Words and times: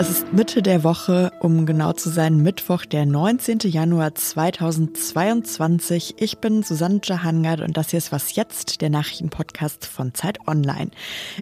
Es 0.00 0.08
ist 0.08 0.32
Mitte 0.32 0.62
der 0.62 0.82
Woche, 0.82 1.30
um 1.40 1.66
genau 1.66 1.92
zu 1.92 2.08
sein, 2.08 2.38
Mittwoch, 2.38 2.86
der 2.86 3.04
19. 3.04 3.58
Januar 3.64 4.14
2022. 4.14 6.14
Ich 6.16 6.38
bin 6.38 6.62
Susanne 6.62 7.02
Jahangard 7.04 7.60
und 7.60 7.76
das 7.76 7.90
hier 7.90 7.98
ist 7.98 8.10
Was 8.10 8.34
Jetzt, 8.34 8.80
der 8.80 8.88
Nachrichtenpodcast 8.88 9.84
von 9.84 10.14
Zeit 10.14 10.38
Online. 10.48 10.90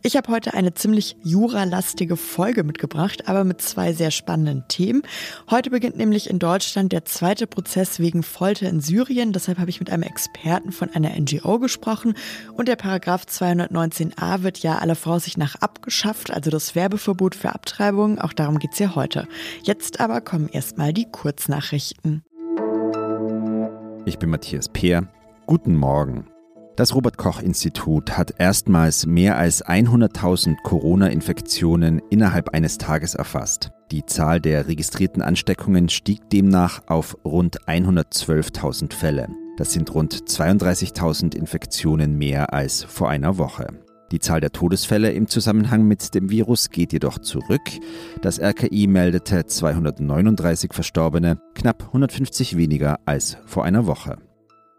Ich 0.03 0.17
habe 0.17 0.33
heute 0.33 0.55
eine 0.55 0.75
ziemlich 0.75 1.15
juralastige 1.23 2.17
Folge 2.17 2.65
mitgebracht, 2.65 3.29
aber 3.29 3.45
mit 3.45 3.63
zwei 3.63 3.93
sehr 3.93 4.11
spannenden 4.11 4.65
Themen. 4.67 5.03
Heute 5.49 5.71
beginnt 5.71 5.97
nämlich 5.97 6.29
in 6.29 6.41
Deutschland 6.41 6.91
der 6.91 7.05
zweite 7.05 7.47
Prozess 7.47 8.01
wegen 8.01 8.25
Folter 8.25 8.69
in 8.69 8.81
Syrien. 8.81 9.33
Deshalb 9.33 9.61
habe 9.61 9.71
ich 9.71 9.79
mit 9.79 9.89
einem 9.89 10.03
Experten 10.03 10.73
von 10.73 10.93
einer 10.93 11.11
NGO 11.11 11.61
gesprochen 11.61 12.15
und 12.57 12.67
der 12.67 12.75
Paragraph 12.75 13.23
219a 13.31 14.43
wird 14.43 14.59
ja 14.59 14.79
aller 14.79 14.97
Voraussicht 14.97 15.39
nach 15.39 15.55
abgeschafft, 15.55 16.33
also 16.33 16.51
das 16.51 16.75
Werbeverbot 16.75 17.37
für 17.37 17.55
Abtreibung. 17.55 18.19
Auch 18.19 18.33
darum 18.49 18.59
geht 18.59 18.73
es 18.73 18.79
ja 18.79 18.95
heute. 18.95 19.29
Jetzt 19.63 20.01
aber 20.01 20.23
kommen 20.23 20.49
erstmal 20.49 20.95
die 20.95 21.05
Kurznachrichten. 21.05 22.23
Ich 24.07 24.19
bin 24.19 24.31
Matthias 24.31 24.71
Peer. 24.71 25.07
Guten 25.47 25.77
Morgen. 25.77 26.25
Das 26.75 26.95
Robert 26.95 27.19
Koch 27.19 27.43
Institut 27.43 28.17
hat 28.17 28.35
erstmals 28.39 29.05
mehr 29.05 29.37
als 29.37 29.63
100.000 29.63 30.63
Corona-Infektionen 30.63 32.01
innerhalb 32.09 32.55
eines 32.55 32.79
Tages 32.79 33.15
erfasst. 33.15 33.71
Die 33.91 34.07
Zahl 34.07 34.41
der 34.41 34.67
registrierten 34.67 35.21
Ansteckungen 35.21 35.91
stieg 35.91 36.31
demnach 36.31 36.81
auf 36.87 37.19
rund 37.27 37.61
112.000 37.67 38.95
Fälle. 38.95 39.29
Das 39.59 39.73
sind 39.73 39.93
rund 39.95 40.15
32.000 40.15 41.37
Infektionen 41.37 42.17
mehr 42.17 42.55
als 42.55 42.83
vor 42.83 43.11
einer 43.11 43.37
Woche. 43.37 43.67
Die 44.11 44.21
Zahl 44.21 44.41
der 44.41 44.53
Todesfälle 44.53 45.13
im 45.13 45.29
Zusammenhang 45.29 45.85
mit 45.87 46.15
dem 46.15 46.31
Virus 46.31 46.71
geht 46.71 46.93
jedoch 46.93 47.19
zurück. 47.19 47.61
Das 48.23 48.41
RKI 48.41 48.87
meldete 48.87 49.45
239 49.45 50.73
Verstorbene, 50.73 51.41
knapp 51.55 51.85
150 51.89 52.57
weniger 52.57 53.01
als 53.05 53.37
vor 53.45 53.65
einer 53.65 53.87
Woche. 53.87 54.17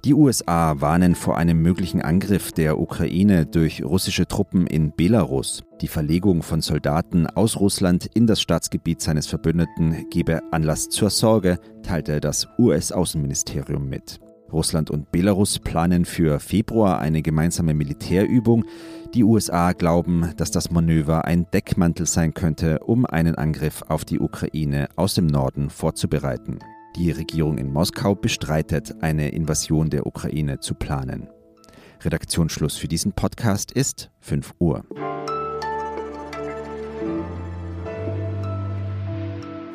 Die 0.05 0.13
USA 0.13 0.79
warnen 0.79 1.13
vor 1.13 1.37
einem 1.37 1.61
möglichen 1.61 2.01
Angriff 2.01 2.53
der 2.53 2.79
Ukraine 2.79 3.45
durch 3.45 3.83
russische 3.83 4.27
Truppen 4.27 4.65
in 4.65 4.93
Belarus. 4.95 5.61
Die 5.81 5.89
Verlegung 5.89 6.41
von 6.41 6.61
Soldaten 6.61 7.27
aus 7.27 7.59
Russland 7.59 8.09
in 8.13 8.25
das 8.25 8.41
Staatsgebiet 8.41 9.01
seines 9.01 9.27
Verbündeten 9.27 10.07
gebe 10.09 10.41
Anlass 10.51 10.87
zur 10.87 11.09
Sorge, 11.09 11.59
teilte 11.83 12.21
das 12.21 12.47
US-Außenministerium 12.57 13.89
mit. 13.89 14.21
Russland 14.51 14.89
und 14.89 15.11
Belarus 15.11 15.59
planen 15.59 16.05
für 16.05 16.39
Februar 16.39 16.99
eine 16.99 17.21
gemeinsame 17.21 17.73
Militärübung. 17.73 18.65
Die 19.13 19.23
USA 19.23 19.73
glauben, 19.73 20.33
dass 20.37 20.51
das 20.51 20.71
Manöver 20.71 21.25
ein 21.25 21.47
Deckmantel 21.51 22.05
sein 22.05 22.33
könnte, 22.33 22.79
um 22.79 23.05
einen 23.05 23.35
Angriff 23.35 23.83
auf 23.87 24.05
die 24.05 24.19
Ukraine 24.19 24.89
aus 24.95 25.15
dem 25.15 25.27
Norden 25.27 25.69
vorzubereiten. 25.69 26.59
Die 26.95 27.11
Regierung 27.11 27.57
in 27.57 27.71
Moskau 27.71 28.15
bestreitet, 28.15 28.95
eine 29.01 29.29
Invasion 29.29 29.89
der 29.89 30.05
Ukraine 30.05 30.59
zu 30.59 30.73
planen. 30.75 31.29
Redaktionsschluss 32.01 32.77
für 32.77 32.87
diesen 32.87 33.13
Podcast 33.13 33.71
ist 33.71 34.09
5 34.19 34.53
Uhr. 34.59 34.83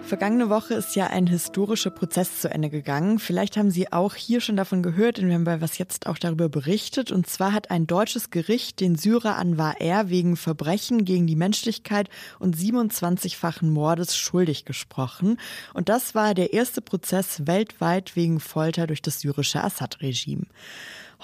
Vergangene 0.07 0.51
Woche 0.51 0.75
ist 0.75 0.97
ja 0.97 1.07
ein 1.07 1.27
historischer 1.27 1.89
Prozess 1.89 2.43
zu 2.43 2.51
Ende 2.51 2.69
gegangen. 2.69 3.19
Vielleicht 3.19 3.57
haben 3.57 3.71
Sie 3.71 3.91
auch 3.91 4.15
hier 4.15 4.43
schon 4.43 4.55
davon 4.55 4.83
gehört, 4.83 5.17
denn 5.17 5.29
wir 5.29 5.35
haben 5.35 5.45
bei 5.45 5.63
Was 5.63 5.79
Jetzt 5.79 6.07
auch 6.07 6.19
darüber 6.19 6.51
berichtet. 6.51 7.11
Und 7.11 7.27
zwar 7.27 7.55
hat 7.55 7.71
ein 7.71 7.87
deutsches 7.87 8.29
Gericht 8.29 8.81
den 8.81 8.97
Syrer 8.97 9.37
Anwar 9.37 9.81
R. 9.81 10.11
wegen 10.11 10.37
Verbrechen 10.37 11.07
gegen 11.07 11.27
die 11.27 11.37
Menschlichkeit 11.37 12.11
und 12.39 12.55
27-fachen 12.55 13.71
Mordes 13.71 14.15
schuldig 14.15 14.67
gesprochen. 14.67 15.39
Und 15.73 15.89
das 15.89 16.15
war 16.15 16.35
der 16.35 16.53
erste 16.53 16.83
Prozess 16.83 17.47
weltweit 17.47 18.15
wegen 18.15 18.41
Folter 18.41 18.87
durch 18.87 19.01
das 19.01 19.21
syrische 19.21 19.65
Assad-Regime. 19.65 20.45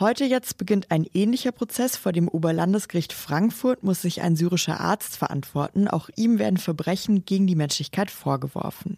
Heute 0.01 0.25
jetzt 0.25 0.57
beginnt 0.57 0.91
ein 0.91 1.05
ähnlicher 1.13 1.53
Prozess. 1.53 1.99
Vor 1.99 2.13
dem 2.13 2.27
Oberlandesgericht 2.27 3.13
Frankfurt 3.13 3.83
muss 3.83 4.01
sich 4.01 4.23
ein 4.23 4.35
syrischer 4.35 4.81
Arzt 4.81 5.19
verantworten. 5.19 5.89
Auch 5.89 6.09
ihm 6.17 6.39
werden 6.39 6.57
Verbrechen 6.57 7.27
gegen 7.27 7.47
die 7.47 7.55
Menschlichkeit 7.55 8.11
vorgeworfen. 8.11 8.97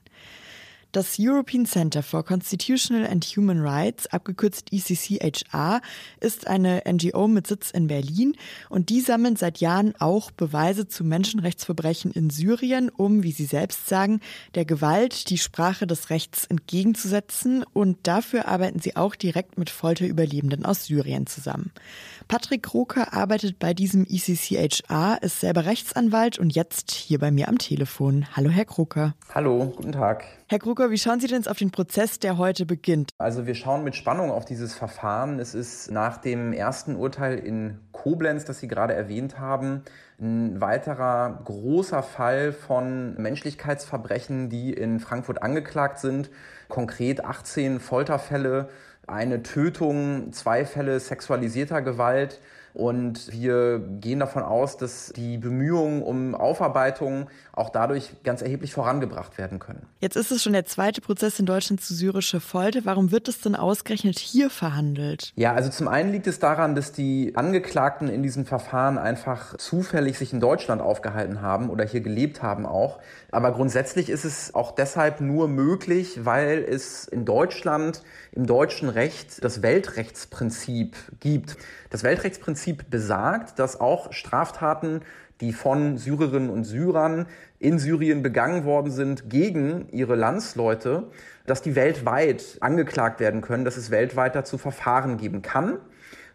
Das 0.93 1.17
European 1.19 1.65
Center 1.65 2.03
for 2.03 2.23
Constitutional 2.23 3.07
and 3.07 3.25
Human 3.25 3.61
Rights, 3.61 4.09
abgekürzt 4.09 4.75
ECCHR, 4.75 5.81
ist 6.21 6.47
eine 6.47 6.83
NGO 6.87 7.29
mit 7.29 7.47
Sitz 7.47 7.71
in 7.71 7.87
Berlin 7.87 8.37
und 8.69 8.91
die 8.91 9.01
sammelt 9.01 9.39
seit 9.39 9.61
Jahren 9.61 9.95
auch 10.01 10.31
Beweise 10.31 10.87
zu 10.87 11.03
Menschenrechtsverbrechen 11.03 12.13
in 12.13 12.29
Syrien, 12.29 12.91
um, 12.91 13.23
wie 13.23 13.33
sie 13.33 13.47
selbst 13.47 13.89
sagen, 13.89 14.21
der 14.55 14.67
Gewalt 14.67 15.31
die 15.31 15.39
Sprache 15.39 15.87
des 15.87 16.11
Rechts 16.11 16.45
entgegenzusetzen 16.45 17.65
und 17.73 17.97
dafür 18.03 18.47
arbeiten 18.47 18.81
sie 18.81 18.95
auch 18.95 19.15
direkt 19.15 19.57
mit 19.57 19.71
Folterüberlebenden 19.71 20.67
aus 20.67 20.85
Syrien 20.85 21.27
zusammen. 21.27 21.73
Patrick 22.29 22.65
Kroker 22.65 23.15
arbeitet 23.15 23.59
bei 23.59 23.73
diesem 23.73 24.05
ECCHR, 24.05 25.23
ist 25.23 25.41
selber 25.41 25.65
Rechtsanwalt 25.65 26.39
und 26.39 26.55
jetzt 26.55 26.91
hier 26.91 27.19
bei 27.19 27.31
mir 27.31 27.49
am 27.49 27.57
Telefon. 27.57 28.27
Hallo, 28.37 28.51
Herr 28.51 28.67
Kroker. 28.67 29.15
Hallo, 29.35 29.73
guten 29.75 29.93
Tag. 29.93 30.25
Herr 30.49 30.59
Kruger, 30.83 30.91
wie 30.91 30.99
schauen 30.99 31.21
Sie 31.21 31.29
denn 31.29 31.47
auf 31.47 31.59
den 31.59 31.71
Prozess, 31.71 32.19
der 32.19 32.39
heute 32.39 32.67
beginnt? 32.67 33.13
Also 33.19 33.47
wir 33.47 33.55
schauen 33.55 33.85
mit 33.85 33.95
Spannung 33.95 34.33
auf 34.33 34.45
dieses 34.45 34.75
Verfahren. 34.75 35.39
Es 35.39 35.55
ist 35.55 35.93
nach 35.93 36.17
dem 36.17 36.53
ersten 36.53 36.97
Urteil 36.97 37.39
in 37.39 37.79
Koblenz, 37.93 38.45
das 38.47 38.59
Sie 38.59 38.67
gerade 38.67 38.93
erwähnt 38.93 39.39
haben, 39.39 39.83
ein 40.21 40.61
weiterer 40.61 41.41
großer 41.45 42.03
Fall 42.03 42.53
von 42.53 43.15
Menschlichkeitsverbrechen, 43.15 44.49
die 44.49 44.73
in 44.73 44.99
Frankfurt 44.99 45.41
angeklagt 45.41 46.01
sind. 46.01 46.31
Konkret 46.69 47.25
18 47.25 47.79
Folterfälle, 47.79 48.69
eine 49.07 49.45
Tötung, 49.45 50.33
zwei 50.33 50.65
Fälle 50.65 50.99
sexualisierter 50.99 51.81
Gewalt 51.81 52.41
und 52.75 53.31
wir 53.31 53.81
gehen 54.01 54.21
davon 54.21 54.43
aus, 54.43 54.77
dass 54.77 55.13
die 55.15 55.37
Bemühungen 55.37 56.03
um 56.03 56.35
Aufarbeitung 56.35 57.29
auch 57.53 57.69
dadurch 57.69 58.23
ganz 58.25 58.41
erheblich 58.41 58.73
vorangebracht 58.73 59.37
werden 59.37 59.59
können. 59.59 59.87
Jetzt 60.01 60.17
ist 60.17 60.31
es 60.31 60.43
schon 60.43 60.55
der 60.55 60.65
zweite 60.65 61.03
Prozess 61.03 61.39
in 61.39 61.45
Deutschland 61.45 61.83
zu 61.83 61.93
syrischer 61.93 62.41
Folter. 62.41 62.81
Warum 62.85 63.11
wird 63.11 63.29
es 63.29 63.41
denn 63.41 63.55
ausgerechnet 63.55 64.19
hier 64.19 64.49
verhandelt? 64.49 65.33
Ja, 65.37 65.53
also 65.53 65.69
zum 65.69 65.87
einen 65.87 66.13
liegt 66.13 66.27
es 66.27 66.39
daran, 66.39 66.75
dass 66.75 66.93
die 66.93 67.33
Angeklagten 67.37 68.09
in 68.09 68.23
diesem 68.23 68.47
Verfahren 68.47 68.97
einfach 68.97 69.57
zufällig 69.59 70.17
sich 70.17 70.33
in 70.33 70.41
Deutschland 70.41 70.81
aufgehalten 70.81 71.43
haben 71.43 71.69
oder 71.69 71.85
hier 71.85 72.01
gelebt 72.01 72.43
haben 72.43 72.65
auch. 72.65 73.01
Aber 73.31 73.53
grundsätzlich 73.53 74.09
ist 74.09 74.25
es 74.25 74.55
auch 74.55 74.75
deshalb 74.75 75.21
nur 75.21 75.47
möglich, 75.49 76.25
weil 76.25 76.65
es 76.65 77.07
in 77.07 77.27
Deutschland 77.27 78.03
im 78.33 78.47
deutschen 78.47 78.89
Recht 78.89 79.45
das 79.45 79.61
Weltrechtsprinzip 79.61 80.97
gibt. 81.21 81.57
Das 81.91 82.03
Weltrechtsprinzip 82.03 82.62
besagt, 82.91 83.59
dass 83.59 83.81
auch 83.81 84.13
Straftaten, 84.13 85.03
die 85.41 85.53
von 85.53 85.99
Syrerinnen 85.99 86.51
und 86.51 86.65
Syrern 86.65 87.27
in 87.59 87.79
Syrien 87.79 88.23
begangen 88.23 88.65
worden 88.65 88.93
sind 88.93 89.29
gegen 89.29 89.89
ihre 89.91 90.15
Landsleute, 90.15 91.09
dass 91.47 91.63
die 91.63 91.75
weltweit 91.75 92.59
angeklagt 92.61 93.19
werden 93.19 93.41
können, 93.41 93.65
dass 93.65 93.77
es 93.77 93.91
weltweit 93.91 94.37
dazu 94.37 94.57
Verfahren 94.57 95.17
geben 95.17 95.43
kann. 95.43 95.79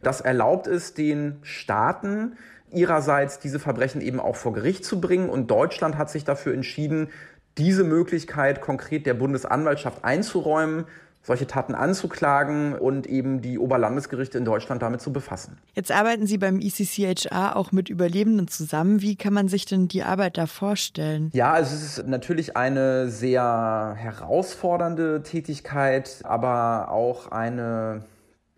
Das 0.03 0.21
erlaubt 0.21 0.67
es 0.67 0.93
den 0.93 1.37
Staaten, 1.41 2.35
ihrerseits 2.71 3.39
diese 3.39 3.59
Verbrechen 3.59 4.01
eben 4.01 4.19
auch 4.19 4.35
vor 4.35 4.53
Gericht 4.53 4.83
zu 4.83 4.99
bringen. 4.99 5.29
Und 5.29 5.49
Deutschland 5.49 5.97
hat 5.97 6.09
sich 6.09 6.25
dafür 6.25 6.53
entschieden, 6.53 7.09
diese 7.57 7.83
Möglichkeit 7.83 8.61
konkret 8.61 9.05
der 9.05 9.15
Bundesanwaltschaft 9.15 10.03
einzuräumen 10.03 10.85
solche 11.27 11.45
Taten 11.45 11.75
anzuklagen 11.75 12.73
und 12.73 13.05
eben 13.05 13.41
die 13.41 13.59
Oberlandesgerichte 13.59 14.37
in 14.37 14.45
Deutschland 14.45 14.81
damit 14.81 15.01
zu 15.01 15.11
befassen. 15.11 15.57
Jetzt 15.75 15.91
arbeiten 15.91 16.25
Sie 16.25 16.37
beim 16.37 16.57
ECCHR 16.57 17.57
auch 17.57 17.73
mit 17.73 17.89
Überlebenden 17.89 18.47
zusammen. 18.47 19.01
Wie 19.01 19.17
kann 19.17 19.33
man 19.33 19.49
sich 19.49 19.65
denn 19.65 19.89
die 19.89 20.03
Arbeit 20.03 20.37
da 20.37 20.45
vorstellen? 20.45 21.29
Ja, 21.33 21.51
also 21.51 21.75
es 21.75 21.97
ist 21.97 22.07
natürlich 22.07 22.55
eine 22.55 23.09
sehr 23.09 23.93
herausfordernde 23.97 25.21
Tätigkeit, 25.21 26.21
aber 26.23 26.91
auch 26.91 27.29
eine 27.29 28.05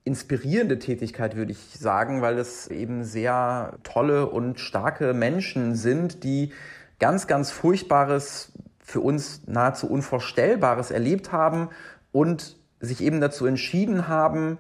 inspirierende 0.04 0.78
Tätigkeit, 0.78 1.36
würde 1.36 1.54
ich 1.54 1.80
sagen, 1.80 2.22
weil 2.22 2.38
es 2.38 2.68
eben 2.68 3.04
sehr 3.04 3.80
tolle 3.82 4.30
und 4.30 4.60
starke 4.60 5.16
Menschen 5.16 5.74
sind, 5.74 6.24
die 6.24 6.52
ganz, 7.00 7.26
ganz 7.26 7.50
Furchtbares, 7.50 8.52
für 8.80 9.02
uns 9.02 9.42
nahezu 9.48 9.90
Unvorstellbares 9.90 10.92
erlebt 10.92 11.32
haben 11.32 11.70
und 12.12 12.59
sich 12.80 13.02
eben 13.02 13.22
dazu 13.22 13.46
entschieden 13.46 14.08
haben, 14.08 14.58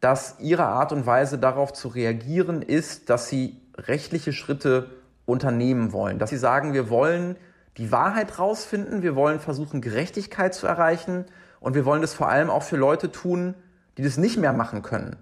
dass 0.00 0.36
ihre 0.40 0.64
Art 0.64 0.92
und 0.92 1.06
Weise 1.06 1.38
darauf 1.38 1.72
zu 1.72 1.88
reagieren 1.88 2.62
ist, 2.62 3.10
dass 3.10 3.28
sie 3.28 3.60
rechtliche 3.76 4.32
Schritte 4.32 4.90
unternehmen 5.24 5.92
wollen. 5.92 6.18
Dass 6.18 6.30
sie 6.30 6.36
sagen, 6.36 6.72
wir 6.72 6.90
wollen 6.90 7.36
die 7.76 7.92
Wahrheit 7.92 8.38
rausfinden, 8.38 9.02
wir 9.02 9.16
wollen 9.16 9.40
versuchen, 9.40 9.80
Gerechtigkeit 9.80 10.54
zu 10.54 10.66
erreichen 10.66 11.26
und 11.60 11.74
wir 11.74 11.84
wollen 11.84 12.02
das 12.02 12.14
vor 12.14 12.28
allem 12.28 12.50
auch 12.50 12.62
für 12.62 12.76
Leute 12.76 13.10
tun, 13.10 13.54
die 13.98 14.02
das 14.02 14.16
nicht 14.16 14.38
mehr 14.38 14.52
machen 14.52 14.82
können. 14.82 15.16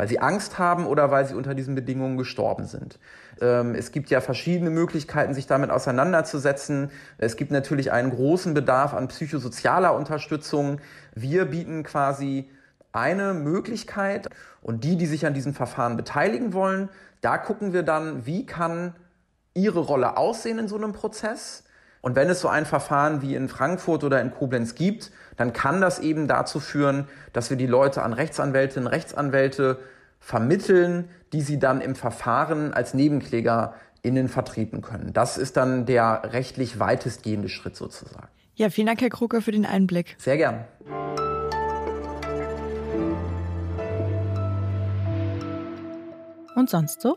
Weil 0.00 0.08
sie 0.08 0.18
Angst 0.18 0.58
haben 0.58 0.86
oder 0.86 1.10
weil 1.10 1.26
sie 1.26 1.34
unter 1.34 1.54
diesen 1.54 1.74
Bedingungen 1.74 2.16
gestorben 2.16 2.64
sind. 2.64 2.98
Ähm, 3.42 3.74
es 3.74 3.92
gibt 3.92 4.08
ja 4.08 4.22
verschiedene 4.22 4.70
Möglichkeiten, 4.70 5.34
sich 5.34 5.46
damit 5.46 5.70
auseinanderzusetzen. 5.70 6.90
Es 7.18 7.36
gibt 7.36 7.50
natürlich 7.50 7.92
einen 7.92 8.08
großen 8.08 8.54
Bedarf 8.54 8.94
an 8.94 9.08
psychosozialer 9.08 9.94
Unterstützung. 9.94 10.80
Wir 11.14 11.44
bieten 11.44 11.82
quasi 11.82 12.48
eine 12.92 13.34
Möglichkeit 13.34 14.30
und 14.62 14.84
die, 14.84 14.96
die 14.96 15.04
sich 15.04 15.26
an 15.26 15.34
diesem 15.34 15.52
Verfahren 15.52 15.98
beteiligen 15.98 16.54
wollen, 16.54 16.88
da 17.20 17.36
gucken 17.36 17.74
wir 17.74 17.82
dann, 17.82 18.24
wie 18.24 18.46
kann 18.46 18.94
ihre 19.52 19.80
Rolle 19.80 20.16
aussehen 20.16 20.58
in 20.58 20.66
so 20.66 20.76
einem 20.76 20.94
Prozess. 20.94 21.64
Und 22.02 22.16
wenn 22.16 22.30
es 22.30 22.40
so 22.40 22.48
ein 22.48 22.64
Verfahren 22.64 23.20
wie 23.20 23.34
in 23.34 23.48
Frankfurt 23.48 24.04
oder 24.04 24.20
in 24.20 24.30
Koblenz 24.30 24.74
gibt, 24.74 25.10
dann 25.36 25.52
kann 25.52 25.80
das 25.80 25.98
eben 25.98 26.28
dazu 26.28 26.60
führen, 26.60 27.06
dass 27.32 27.50
wir 27.50 27.56
die 27.56 27.66
Leute 27.66 28.02
an 28.02 28.12
Rechtsanwältinnen, 28.12 28.86
Rechtsanwälte 28.86 29.78
vermitteln, 30.18 31.08
die 31.32 31.42
sie 31.42 31.58
dann 31.58 31.80
im 31.80 31.94
Verfahren 31.94 32.72
als 32.72 32.94
NebenklägerInnen 32.94 34.28
vertreten 34.28 34.80
können. 34.80 35.12
Das 35.12 35.36
ist 35.36 35.56
dann 35.56 35.86
der 35.86 36.22
rechtlich 36.32 36.78
weitestgehende 36.78 37.48
Schritt 37.48 37.76
sozusagen. 37.76 38.28
Ja, 38.54 38.70
vielen 38.70 38.86
Dank, 38.86 39.00
Herr 39.00 39.10
Kruger, 39.10 39.40
für 39.42 39.52
den 39.52 39.66
Einblick. 39.66 40.16
Sehr 40.18 40.36
gern. 40.36 40.64
Und 46.54 46.68
sonst 46.68 47.00
so? 47.00 47.16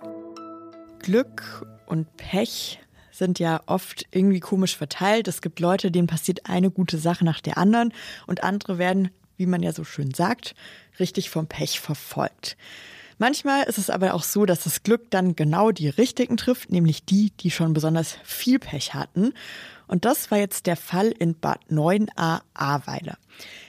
Glück 0.99 1.43
und 1.85 2.15
Pech 2.15 2.79
sind 3.13 3.39
ja 3.39 3.61
oft 3.67 4.05
irgendwie 4.11 4.39
komisch 4.39 4.75
verteilt. 4.75 5.27
Es 5.27 5.41
gibt 5.41 5.59
Leute, 5.59 5.91
denen 5.91 6.07
passiert 6.07 6.47
eine 6.49 6.71
gute 6.71 6.97
Sache 6.97 7.23
nach 7.23 7.39
der 7.39 7.57
anderen 7.57 7.93
und 8.27 8.43
andere 8.43 8.77
werden, 8.77 9.11
wie 9.37 9.45
man 9.45 9.63
ja 9.63 9.71
so 9.71 9.83
schön 9.83 10.13
sagt, 10.13 10.55
richtig 10.99 11.29
vom 11.29 11.47
Pech 11.47 11.79
verfolgt. 11.79 12.57
Manchmal 13.19 13.63
ist 13.63 13.77
es 13.77 13.89
aber 13.89 14.15
auch 14.15 14.23
so, 14.23 14.45
dass 14.45 14.63
das 14.63 14.83
Glück 14.83 15.11
dann 15.11 15.35
genau 15.35 15.71
die 15.71 15.87
richtigen 15.87 16.35
trifft, 16.35 16.71
nämlich 16.71 17.05
die, 17.05 17.31
die 17.39 17.51
schon 17.51 17.73
besonders 17.73 18.17
viel 18.23 18.59
Pech 18.59 18.93
hatten. 18.93 19.33
Und 19.87 20.05
das 20.05 20.31
war 20.31 20.39
jetzt 20.39 20.65
der 20.65 20.75
Fall 20.75 21.07
in 21.07 21.35
Bad 21.39 21.59
9a 21.69 22.41
Ahrweiler. 22.53 23.17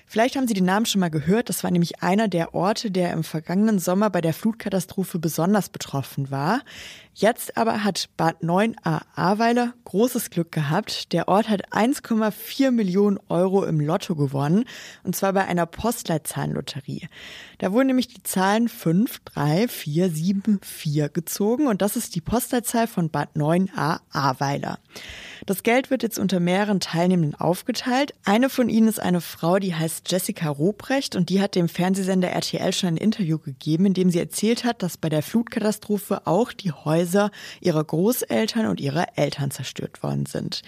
Vielleicht 0.07 0.37
haben 0.37 0.47
Sie 0.47 0.55
den 0.55 0.65
Namen 0.65 0.87
schon 0.87 1.01
mal 1.01 1.11
gehört. 1.11 1.49
Das 1.49 1.65
war 1.65 1.71
nämlich 1.71 2.03
einer 2.03 2.29
der 2.29 2.55
Orte, 2.55 2.91
der 2.91 3.13
im 3.13 3.25
vergangenen 3.25 3.79
Sommer 3.79 4.11
bei 4.11 4.21
der 4.21 4.33
Flutkatastrophe 4.33 5.19
besonders 5.19 5.69
betroffen 5.69 6.31
war. 6.31 6.63
Jetzt 7.17 7.57
aber 7.57 7.85
hat 7.85 8.09
Bad 8.17 8.43
9a 8.43 9.03
Ahrweiler 9.15 9.75
großes 9.85 10.31
Glück 10.31 10.51
gehabt. 10.51 11.13
Der 11.13 11.29
Ort 11.29 11.49
hat 11.49 11.73
1,4 11.73 12.73
Millionen 12.73 13.21
Euro 13.29 13.65
im 13.65 13.79
Lotto 13.79 14.17
gewonnen. 14.17 14.65
Und 15.05 15.15
zwar 15.15 15.33
bei 15.33 15.45
einer 15.45 15.67
Postleitzahlenlotterie. 15.67 17.09
Da 17.59 17.71
wurden 17.73 17.87
nämlich 17.87 18.09
die 18.09 18.25
Zahlen 18.25 18.69
5, 18.69 19.21
3, 19.27 19.69
4, 19.69 20.11
7, 20.11 20.61
4 20.61 21.09
gezogen. 21.09 21.69
Und 21.69 21.83
das 21.83 21.95
ist 21.95 22.17
die 22.17 22.21
Postleitzahl 22.21 22.89
von 22.89 23.11
Bad 23.11 23.37
9a 23.37 24.01
Ahrweiler. 24.11 24.81
Das 25.47 25.63
Geld 25.63 25.91
wird 25.91 26.03
jetzt 26.03 26.19
unter 26.19 26.41
mehreren 26.41 26.81
Teilnehmenden 26.81 27.39
aufgeteilt. 27.39 28.15
Eine 28.25 28.49
von 28.49 28.69
ihnen 28.69 28.89
ist 28.89 28.99
eine 28.99 29.21
Frau, 29.21 29.59
die 29.59 29.75
heißt 29.75 30.11
Jessica 30.11 30.49
Robrecht 30.49 31.17
und 31.17 31.29
die 31.29 31.43
hat 31.43 31.55
dem 31.55 31.69
Fernsehsender 31.69 32.31
RTL 32.31 32.73
schon 32.73 32.91
ein 32.91 32.97
Interview 32.97 33.39
gegeben, 33.39 33.87
in 33.87 33.95
dem 33.95 34.11
sie 34.11 34.21
erzählt 34.21 34.65
hat, 34.65 34.83
dass 34.83 34.97
bei 34.97 35.11
der 35.11 35.23
Flutkatastrophe 35.23 36.27
auch 36.27 36.53
die 36.53 36.73
Häuser 36.73 37.04
ihrer 37.61 37.85
Großeltern 37.85 38.67
und 38.67 38.81
ihrer 38.81 39.17
Eltern 39.17 39.51
zerstört 39.51 40.03
worden 40.03 40.27
sind. 40.27 40.63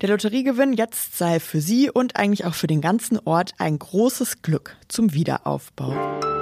Der 0.00 0.08
Lotteriegewinn 0.08 0.72
jetzt 0.72 1.16
sei 1.16 1.40
für 1.40 1.60
sie 1.60 1.90
und 1.90 2.16
eigentlich 2.16 2.44
auch 2.44 2.54
für 2.54 2.66
den 2.66 2.80
ganzen 2.80 3.18
Ort 3.24 3.52
ein 3.58 3.78
großes 3.78 4.42
Glück 4.42 4.76
zum 4.88 5.14
Wiederaufbau. 5.14 6.33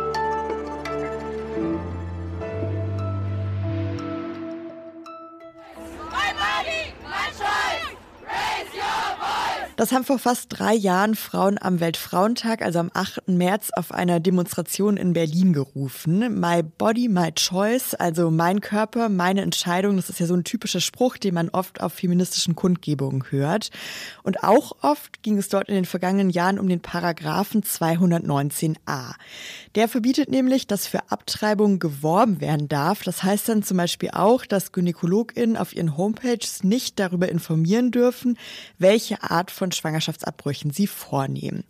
Das 9.83 9.91
haben 9.91 10.05
vor 10.05 10.21
fast 10.21 10.47
drei 10.51 10.75
Jahren 10.75 11.17
Frauen 11.17 11.59
am 11.61 11.81
Weltfrauentag, 11.81 12.63
also 12.63 12.79
am 12.79 12.93
8. 12.95 13.27
März, 13.27 13.71
auf 13.75 13.91
einer 13.91 14.21
Demonstration 14.21 14.97
in 14.97 15.13
Berlin 15.13 15.53
gerufen. 15.53 16.39
My 16.39 16.63
Body, 16.63 17.09
My 17.09 17.33
Choice, 17.33 17.95
also 17.95 18.31
mein 18.31 18.61
Körper, 18.61 19.09
meine 19.09 19.41
Entscheidung. 19.41 19.97
Das 19.97 20.09
ist 20.09 20.21
ja 20.21 20.27
so 20.27 20.35
ein 20.35 20.45
typischer 20.45 20.81
Spruch, 20.81 21.17
den 21.17 21.35
man 21.35 21.49
oft 21.49 21.81
auf 21.81 21.95
feministischen 21.95 22.55
Kundgebungen 22.55 23.25
hört. 23.31 23.71
Und 24.23 24.45
auch 24.45 24.71
oft 24.83 25.25
ging 25.25 25.37
es 25.37 25.49
dort 25.49 25.69
in 25.69 25.75
den 25.75 25.85
vergangenen 25.85 26.31
Jahren 26.31 26.61
um 26.61 26.69
den 26.69 26.79
Paragraphen 26.79 27.65
219a. 27.65 29.15
Der 29.75 29.89
verbietet 29.89 30.31
nämlich, 30.31 30.69
dass 30.69 30.87
für 30.87 31.11
Abtreibungen 31.11 31.81
geworben 31.81 32.41
werden 32.41 32.69
darf. 32.69 33.03
Das 33.03 33.25
heißt 33.25 33.49
dann 33.49 33.65
zum 33.65 33.79
Beispiel 33.79 34.11
auch, 34.13 34.47
dass 34.47 34.71
GynäkologInnen 34.71 35.57
auf 35.57 35.75
ihren 35.75 35.97
Homepages 35.97 36.63
nicht 36.63 37.01
darüber 37.01 37.29
informieren 37.29 37.91
dürfen, 37.91 38.39
welche 38.79 39.25
Art 39.25 39.51
von 39.51 39.72
von 39.73 39.93
Schwangerschaftsabbrüchen 39.93 40.71
sie 40.71 40.87
vornehmen. 40.87 41.65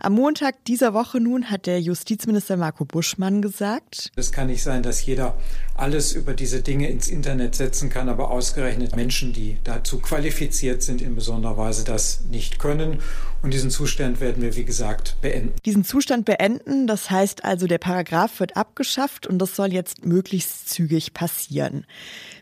Am 0.00 0.14
Montag 0.14 0.64
dieser 0.66 0.94
Woche 0.94 1.20
nun 1.20 1.50
hat 1.50 1.66
der 1.66 1.80
Justizminister 1.80 2.56
Marco 2.56 2.84
Buschmann 2.84 3.42
gesagt, 3.42 4.10
es 4.16 4.32
kann 4.32 4.48
nicht 4.48 4.62
sein, 4.62 4.82
dass 4.82 5.04
jeder 5.04 5.36
alles 5.78 6.12
über 6.12 6.34
diese 6.34 6.60
Dinge 6.60 6.88
ins 6.88 7.08
Internet 7.08 7.54
setzen 7.54 7.88
kann, 7.88 8.08
aber 8.08 8.30
ausgerechnet 8.30 8.96
Menschen, 8.96 9.32
die 9.32 9.58
dazu 9.64 10.00
qualifiziert 10.00 10.82
sind, 10.82 11.00
in 11.00 11.14
besonderer 11.14 11.56
Weise 11.56 11.84
das 11.84 12.22
nicht 12.30 12.58
können. 12.58 12.98
Und 13.40 13.54
diesen 13.54 13.70
Zustand 13.70 14.20
werden 14.20 14.42
wir, 14.42 14.56
wie 14.56 14.64
gesagt, 14.64 15.16
beenden. 15.20 15.52
Diesen 15.64 15.84
Zustand 15.84 16.24
beenden, 16.24 16.88
das 16.88 17.08
heißt 17.08 17.44
also, 17.44 17.68
der 17.68 17.78
Paragraph 17.78 18.40
wird 18.40 18.56
abgeschafft 18.56 19.28
und 19.28 19.38
das 19.38 19.54
soll 19.54 19.72
jetzt 19.72 20.04
möglichst 20.04 20.68
zügig 20.68 21.14
passieren. 21.14 21.86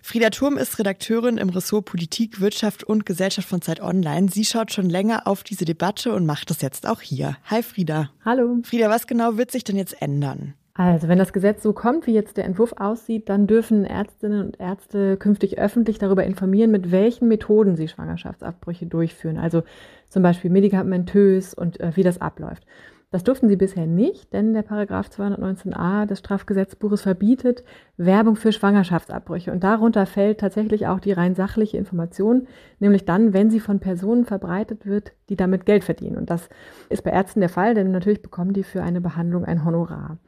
Frieda 0.03 0.31
Turm 0.31 0.57
ist 0.57 0.79
Redakteurin 0.79 1.37
im 1.37 1.51
Ressort 1.51 1.85
Politik, 1.85 2.41
Wirtschaft 2.41 2.85
und 2.85 3.05
Gesellschaft 3.05 3.49
von 3.49 3.61
Zeit 3.61 3.81
Online. 3.81 4.31
Sie 4.31 4.47
schaut 4.47 4.73
schon 4.73 4.89
länger 4.89 5.27
auf 5.27 5.43
diese 5.43 5.67
Debatte 5.67 6.15
und 6.15 6.25
macht 6.25 6.49
das 6.49 6.63
jetzt 6.63 6.87
auch 6.87 7.03
hier. 7.03 7.37
Hi 7.45 7.63
Frieda. 7.63 8.11
Hallo. 8.25 8.59
Frieda, 8.63 8.89
was 8.89 9.07
genau 9.07 9.37
wird 9.37 9.51
sich 9.51 9.65
denn 9.65 9.77
jetzt 9.77 10.01
ändern? 10.01 10.55
Also, 10.79 11.09
wenn 11.09 11.17
das 11.17 11.33
Gesetz 11.33 11.63
so 11.63 11.73
kommt, 11.73 12.07
wie 12.07 12.13
jetzt 12.13 12.37
der 12.37 12.45
Entwurf 12.45 12.75
aussieht, 12.77 13.31
dann 13.31 13.47
dürfen 13.47 13.87
Ärztinnen 13.87 14.45
und 14.45 14.61
Ärzte 14.61 15.17
künftig 15.17 15.59
öffentlich 15.59 15.99
darüber 15.99 16.25
informieren, 16.25 16.71
mit 16.71 16.91
welchen 16.91 17.29
Methoden 17.29 17.77
sie 17.77 17.89
Schwangerschaftsabbrüche 17.89 18.85
durchführen. 18.85 19.39
Also 19.39 19.63
zum 20.11 20.23
Beispiel 20.23 20.51
medikamentös 20.51 21.55
und 21.55 21.81
äh, 21.81 21.93
wie 21.95 22.03
das 22.03 22.21
abläuft. 22.21 22.67
Das 23.11 23.25
durften 23.25 23.49
sie 23.49 23.57
bisher 23.57 23.87
nicht, 23.87 24.35
denn 24.35 24.53
der 24.53 24.61
Paragraph 24.63 25.09
219a 25.09 26.05
des 26.05 26.19
Strafgesetzbuches 26.19 27.01
verbietet 27.01 27.65
Werbung 27.97 28.37
für 28.37 28.53
Schwangerschaftsabbrüche. 28.53 29.53
Und 29.53 29.65
darunter 29.65 30.05
fällt 30.05 30.41
tatsächlich 30.41 30.89
auch 30.89 31.01
die 31.01 31.13
rein 31.13 31.35
sachliche 31.35 31.79
Information, 31.79 32.49
nämlich 32.81 33.07
dann, 33.07 33.33
wenn 33.33 33.49
sie 33.49 33.61
von 33.61 33.81
Personen 33.81 34.27
verbreitet 34.27 34.85
wird, 34.85 35.13
die 35.31 35.37
damit 35.37 35.65
Geld 35.65 35.85
verdienen. 35.85 36.19
Und 36.19 36.29
das 36.29 36.51
ist 36.91 37.05
bei 37.05 37.13
Ärzten 37.13 37.41
der 37.41 37.49
Fall, 37.49 37.75
denn 37.75 37.93
natürlich 37.93 38.21
bekommen 38.21 38.53
die 38.53 38.65
für 38.65 38.83
eine 38.83 39.01
Behandlung 39.01 39.47
ein 39.47 39.65
Honorar. 39.65 40.19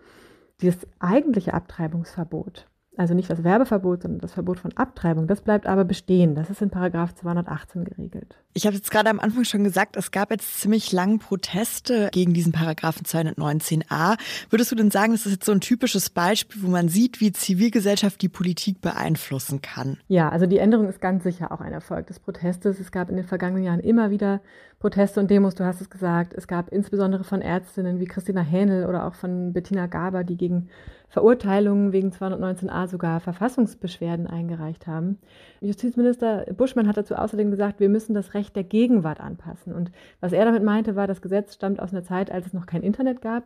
Dieses 0.61 0.87
eigentliche 0.99 1.55
Abtreibungsverbot, 1.55 2.69
also 2.99 3.15
nicht 3.15 3.31
das 3.31 3.45
Werbeverbot, 3.45 4.03
sondern 4.03 4.21
das 4.21 4.33
Verbot 4.33 4.59
von 4.59 4.77
Abtreibung, 4.77 5.29
das 5.29 5.41
bleibt 5.41 5.67
aber 5.67 5.85
bestehen. 5.85 6.35
Das 6.35 6.51
ist 6.51 6.61
in 6.61 6.71
Paragraph 6.71 7.15
218 7.15 7.85
geregelt. 7.85 8.37
Ich 8.55 8.67
habe 8.67 8.75
jetzt 8.75 8.91
gerade 8.91 9.09
am 9.09 9.21
Anfang 9.21 9.45
schon 9.45 9.63
gesagt, 9.63 9.97
es 9.97 10.11
gab 10.11 10.33
jetzt 10.33 10.61
ziemlich 10.61 10.91
lange 10.91 11.19
Proteste 11.19 12.09
gegen 12.11 12.35
diesen 12.35 12.51
Paragraphen 12.51 13.05
219a. 13.07 14.19
Würdest 14.51 14.73
du 14.73 14.75
denn 14.75 14.91
sagen, 14.91 15.13
das 15.13 15.27
ist 15.27 15.33
jetzt 15.33 15.47
so 15.47 15.53
ein 15.53 15.61
typisches 15.61 16.11
Beispiel, 16.11 16.63
wo 16.63 16.69
man 16.69 16.89
sieht, 16.89 17.21
wie 17.21 17.31
Zivilgesellschaft 17.31 18.21
die 18.21 18.29
Politik 18.29 18.81
beeinflussen 18.81 19.63
kann? 19.63 19.99
Ja, 20.09 20.29
also 20.29 20.47
die 20.47 20.59
Änderung 20.59 20.89
ist 20.89 21.01
ganz 21.01 21.23
sicher 21.23 21.53
auch 21.53 21.61
ein 21.61 21.73
Erfolg 21.73 22.09
des 22.09 22.19
Protestes. 22.19 22.81
Es 22.81 22.91
gab 22.91 23.11
in 23.11 23.17
den 23.17 23.27
vergangenen 23.27 23.63
Jahren 23.63 23.81
immer 23.81 24.11
wieder 24.11 24.41
Proteste 24.81 25.21
und 25.21 25.31
Demos, 25.31 25.55
du 25.55 25.65
hast 25.65 25.81
es 25.81 25.91
gesagt. 25.91 26.35
Es 26.35 26.49
gab 26.49 26.69
insbesondere 26.73 27.25
von 27.25 27.43
Ärztinnen 27.43 28.01
wie 28.01 28.07
Christina 28.07 28.43
Hähnel 28.43 28.87
oder 28.87 29.07
auch 29.07 29.15
von 29.15 29.53
Bettina 29.53 29.87
Gaber, 29.87 30.25
die 30.25 30.37
gegen 30.37 30.69
Verurteilungen 31.09 31.93
wegen 31.93 32.11
219a 32.11 32.87
sogar 32.87 33.21
Verfassungsbeschwerden 33.21 34.27
eingereicht 34.27 34.87
haben. 34.87 35.19
Justizminister 35.61 36.45
Buschmann 36.55 36.87
hat 36.87 36.99
dazu 36.99 37.15
außerdem 37.15 37.51
gesagt, 37.51 37.81
wir 37.81 37.89
müssen 37.89 38.15
das 38.15 38.35
Recht 38.35 38.55
der 38.55 38.65
Gegenwart 38.65 39.21
anpassen. 39.21 39.73
Und 39.73 39.91
was 40.21 40.33
er 40.33 40.45
damit 40.45 40.63
meinte, 40.63 40.97
war, 40.97 41.07
das 41.07 41.23
Gesetz 41.23 41.55
stammt 41.55 41.81
aus 41.81 41.93
einer 41.93 42.05
Zeit, 42.05 42.31
als 42.31 42.47
es 42.47 42.53
noch 42.53 42.67
kein 42.67 42.83
Internet 42.83 43.23
gab. 43.23 43.45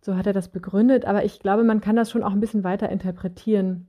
So 0.00 0.16
hat 0.16 0.26
er 0.26 0.32
das 0.32 0.48
begründet. 0.48 1.04
Aber 1.04 1.24
ich 1.24 1.40
glaube, 1.40 1.64
man 1.64 1.80
kann 1.80 1.96
das 1.96 2.10
schon 2.10 2.22
auch 2.22 2.32
ein 2.32 2.40
bisschen 2.40 2.64
weiter 2.64 2.88
interpretieren. 2.88 3.88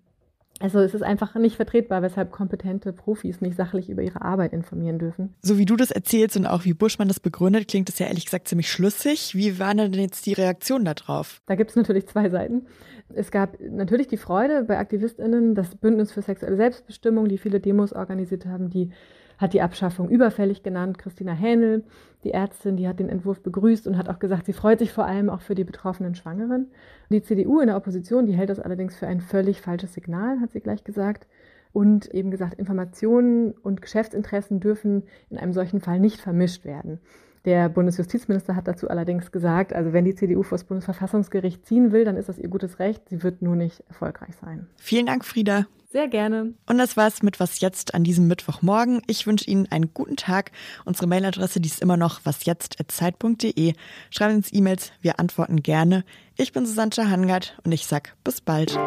Also 0.59 0.79
es 0.79 0.95
ist 0.95 1.03
einfach 1.03 1.35
nicht 1.35 1.55
vertretbar, 1.55 2.01
weshalb 2.01 2.31
kompetente 2.31 2.91
Profis 2.91 3.41
nicht 3.41 3.55
sachlich 3.55 3.89
über 3.89 4.01
ihre 4.01 4.23
Arbeit 4.23 4.53
informieren 4.53 4.97
dürfen. 4.97 5.35
So 5.41 5.59
wie 5.59 5.65
du 5.65 5.75
das 5.75 5.91
erzählst 5.91 6.35
und 6.35 6.47
auch 6.47 6.65
wie 6.65 6.73
Buschmann 6.73 7.07
das 7.07 7.19
begründet, 7.19 7.67
klingt 7.67 7.89
das 7.89 7.99
ja 7.99 8.07
ehrlich 8.07 8.25
gesagt 8.25 8.47
ziemlich 8.47 8.71
schlüssig. 8.71 9.35
Wie 9.35 9.59
waren 9.59 9.77
denn 9.77 9.93
jetzt 9.93 10.25
die 10.25 10.33
Reaktionen 10.33 10.85
darauf? 10.85 11.41
Da 11.45 11.53
gibt 11.53 11.69
es 11.69 11.75
natürlich 11.75 12.07
zwei 12.07 12.29
Seiten. 12.29 12.65
Es 13.13 13.31
gab 13.31 13.59
natürlich 13.61 14.07
die 14.07 14.17
Freude 14.17 14.63
bei 14.63 14.77
AktivistInnen, 14.77 15.55
das 15.55 15.75
Bündnis 15.75 16.11
für 16.11 16.21
sexuelle 16.21 16.57
Selbstbestimmung, 16.57 17.27
die 17.27 17.37
viele 17.37 17.59
Demos 17.59 17.93
organisiert 17.93 18.45
haben, 18.45 18.69
die 18.69 18.91
hat 19.37 19.53
die 19.53 19.61
Abschaffung 19.61 20.09
überfällig 20.09 20.63
genannt. 20.63 20.97
Christina 20.97 21.31
Hähnel, 21.31 21.83
die 22.23 22.31
Ärztin, 22.31 22.75
die 22.75 22.87
hat 22.87 22.99
den 22.99 23.09
Entwurf 23.09 23.41
begrüßt 23.41 23.87
und 23.87 23.97
hat 23.97 24.09
auch 24.09 24.19
gesagt, 24.19 24.47
sie 24.47 24.53
freut 24.53 24.79
sich 24.79 24.91
vor 24.91 25.05
allem 25.05 25.29
auch 25.29 25.41
für 25.41 25.55
die 25.55 25.63
betroffenen 25.63 26.15
Schwangeren. 26.15 26.71
Die 27.09 27.21
CDU 27.21 27.59
in 27.59 27.67
der 27.67 27.77
Opposition, 27.77 28.25
die 28.25 28.33
hält 28.33 28.49
das 28.49 28.59
allerdings 28.59 28.95
für 28.95 29.07
ein 29.07 29.21
völlig 29.21 29.61
falsches 29.61 29.93
Signal, 29.93 30.39
hat 30.41 30.51
sie 30.51 30.59
gleich 30.59 30.83
gesagt. 30.83 31.27
Und 31.71 32.11
eben 32.13 32.31
gesagt, 32.31 32.55
Informationen 32.55 33.51
und 33.51 33.83
Geschäftsinteressen 33.83 34.59
dürfen 34.59 35.03
in 35.29 35.37
einem 35.37 35.53
solchen 35.53 35.79
Fall 35.79 35.99
nicht 35.99 36.19
vermischt 36.19 36.65
werden. 36.65 36.99
Der 37.47 37.69
Bundesjustizminister 37.69 38.57
hat 38.57 38.67
dazu 38.67 38.89
allerdings 38.89 39.31
gesagt, 39.31 39.71
also 39.71 39.93
wenn 39.93 40.03
die 40.03 40.13
CDU 40.13 40.43
vor 40.43 40.57
das 40.57 40.65
Bundesverfassungsgericht 40.65 41.65
ziehen 41.65 41.93
will, 41.93 42.03
dann 42.03 42.17
ist 42.17 42.27
das 42.27 42.37
ihr 42.37 42.49
gutes 42.49 42.77
Recht. 42.79 43.07
Sie 43.07 43.23
wird 43.23 43.41
nur 43.41 43.55
nicht 43.55 43.85
erfolgreich 43.87 44.35
sein. 44.41 44.67
Vielen 44.75 45.05
Dank, 45.05 45.23
Frieda. 45.23 45.65
Sehr 45.89 46.09
gerne. 46.09 46.55
Und 46.65 46.77
das 46.77 46.97
war's 46.97 47.23
mit 47.23 47.39
Was 47.39 47.61
Jetzt 47.61 47.93
an 47.95 48.03
diesem 48.03 48.27
Mittwochmorgen. 48.27 49.01
Ich 49.07 49.25
wünsche 49.25 49.49
Ihnen 49.49 49.65
einen 49.71 49.93
guten 49.93 50.17
Tag. 50.17 50.51
Unsere 50.83 51.07
Mailadresse, 51.07 51.61
die 51.61 51.69
ist 51.69 51.81
immer 51.81 51.95
noch 51.95 52.25
wasjetzt.zeit.de. 52.25 53.73
Schreiben 54.09 54.33
Sie 54.33 54.37
uns 54.37 54.53
E-Mails, 54.53 54.91
wir 54.99 55.17
antworten 55.21 55.63
gerne. 55.63 56.03
Ich 56.35 56.51
bin 56.51 56.65
Susanne 56.65 57.09
Hangard 57.09 57.57
und 57.63 57.71
ich 57.71 57.87
sag 57.87 58.13
bis 58.25 58.41
bald. 58.41 58.77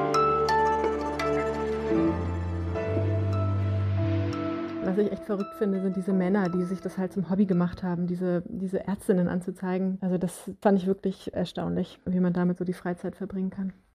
Was 4.91 4.99
ich 4.99 5.13
echt 5.13 5.25
verrückt 5.25 5.55
finde, 5.55 5.81
sind 5.81 5.95
diese 5.95 6.13
Männer, 6.13 6.49
die 6.49 6.65
sich 6.65 6.81
das 6.81 6.99
halt 6.99 7.13
zum 7.13 7.31
Hobby 7.31 7.47
gemacht 7.47 7.85
haben, 7.85 8.09
diese, 8.09 8.43
diese 8.49 8.89
Ärztinnen 8.89 9.29
anzuzeigen. 9.29 9.99
Also 10.01 10.19
das 10.19 10.51
fand 10.61 10.79
ich 10.79 10.89
wirklich 10.89 11.33
erstaunlich, 11.33 12.01
wie 12.07 12.19
man 12.19 12.33
damit 12.33 12.59
so 12.59 12.65
die 12.65 12.73
Freizeit 12.73 13.15
verbringen 13.15 13.51
kann. 13.51 13.73